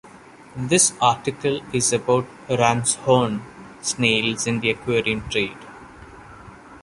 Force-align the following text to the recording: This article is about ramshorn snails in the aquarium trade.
This 0.57 0.93
article 0.99 1.61
is 1.75 1.93
about 1.93 2.25
ramshorn 2.49 3.43
snails 3.83 4.47
in 4.47 4.59
the 4.59 4.71
aquarium 4.71 5.29
trade. 5.29 5.55